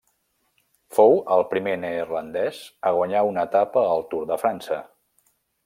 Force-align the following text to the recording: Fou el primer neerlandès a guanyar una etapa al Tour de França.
Fou 0.97 1.13
el 1.35 1.45
primer 1.51 1.75
neerlandès 1.83 2.63
a 2.91 2.95
guanyar 2.97 3.23
una 3.29 3.47
etapa 3.51 3.85
al 3.93 4.05
Tour 4.15 4.27
de 4.33 4.39
França. 4.47 4.83